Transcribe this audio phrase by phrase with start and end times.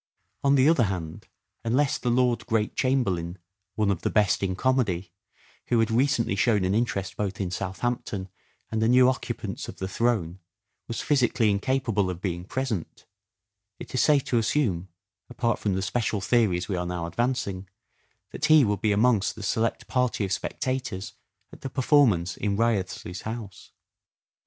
[0.43, 1.27] On the other hand,
[1.63, 3.37] unless the Lord Great Chamberlain
[3.75, 5.13] —"one of the best in comedy
[5.67, 8.27] "—who had recently shown an interest both in Southampton
[8.71, 10.39] and the new occupants of the throne
[10.87, 13.05] was physically incapable of being present,
[13.79, 14.89] it is safe to assume,
[15.29, 17.69] apart from the special theories we are now advancing,
[18.31, 21.13] that he would be amongst the select party of spectators
[21.53, 23.69] at the performance in Wriothesley 's house.